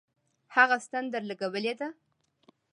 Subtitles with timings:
[0.55, 1.87] هغه ستن درلگولې ده.